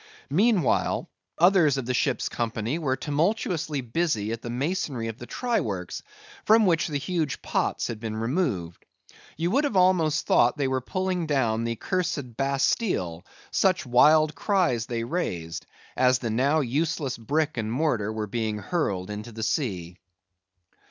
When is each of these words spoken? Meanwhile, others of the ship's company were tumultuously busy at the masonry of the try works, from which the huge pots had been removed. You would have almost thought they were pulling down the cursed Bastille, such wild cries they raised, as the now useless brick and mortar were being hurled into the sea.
Meanwhile, 0.31 1.07
others 1.37 1.77
of 1.77 1.85
the 1.85 1.93
ship's 1.93 2.27
company 2.27 2.79
were 2.79 2.95
tumultuously 2.95 3.81
busy 3.81 4.31
at 4.31 4.41
the 4.41 4.49
masonry 4.49 5.09
of 5.09 5.19
the 5.19 5.27
try 5.27 5.59
works, 5.61 6.01
from 6.43 6.65
which 6.65 6.87
the 6.87 6.97
huge 6.97 7.43
pots 7.43 7.85
had 7.85 7.99
been 7.99 8.15
removed. 8.15 8.83
You 9.37 9.51
would 9.51 9.63
have 9.63 9.75
almost 9.75 10.25
thought 10.25 10.57
they 10.57 10.67
were 10.67 10.81
pulling 10.81 11.27
down 11.27 11.65
the 11.65 11.75
cursed 11.75 12.35
Bastille, 12.35 13.23
such 13.51 13.85
wild 13.85 14.33
cries 14.33 14.87
they 14.87 15.03
raised, 15.03 15.67
as 15.95 16.17
the 16.17 16.31
now 16.31 16.61
useless 16.61 17.15
brick 17.15 17.55
and 17.55 17.71
mortar 17.71 18.11
were 18.11 18.25
being 18.25 18.57
hurled 18.57 19.11
into 19.11 19.31
the 19.31 19.43
sea. 19.43 19.97